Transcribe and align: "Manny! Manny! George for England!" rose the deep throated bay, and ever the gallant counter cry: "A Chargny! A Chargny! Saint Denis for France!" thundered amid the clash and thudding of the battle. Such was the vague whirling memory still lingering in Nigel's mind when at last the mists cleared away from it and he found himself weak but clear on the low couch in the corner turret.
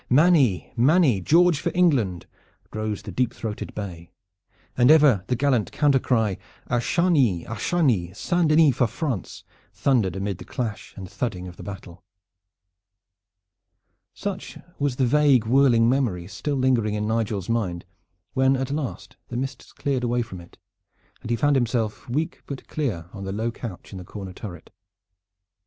"Manny! 0.09 0.73
Manny! 0.75 1.21
George 1.21 1.59
for 1.59 1.71
England!" 1.75 2.25
rose 2.73 3.03
the 3.03 3.11
deep 3.11 3.31
throated 3.31 3.75
bay, 3.75 4.09
and 4.75 4.89
ever 4.89 5.23
the 5.27 5.35
gallant 5.35 5.71
counter 5.71 5.99
cry: 5.99 6.39
"A 6.65 6.79
Chargny! 6.79 7.45
A 7.45 7.55
Chargny! 7.55 8.11
Saint 8.11 8.47
Denis 8.47 8.75
for 8.75 8.87
France!" 8.87 9.43
thundered 9.75 10.15
amid 10.15 10.39
the 10.39 10.43
clash 10.43 10.95
and 10.97 11.07
thudding 11.07 11.47
of 11.47 11.55
the 11.57 11.61
battle. 11.61 12.03
Such 14.11 14.57
was 14.79 14.95
the 14.95 15.05
vague 15.05 15.45
whirling 15.45 15.87
memory 15.87 16.25
still 16.25 16.55
lingering 16.55 16.95
in 16.95 17.07
Nigel's 17.07 17.47
mind 17.47 17.85
when 18.33 18.57
at 18.57 18.71
last 18.71 19.17
the 19.27 19.37
mists 19.37 19.71
cleared 19.71 20.03
away 20.03 20.23
from 20.23 20.41
it 20.41 20.57
and 21.21 21.29
he 21.29 21.35
found 21.35 21.55
himself 21.55 22.09
weak 22.09 22.41
but 22.47 22.67
clear 22.67 23.07
on 23.13 23.23
the 23.23 23.31
low 23.31 23.51
couch 23.51 23.91
in 23.91 23.99
the 23.99 24.03
corner 24.03 24.33
turret. 24.33 24.71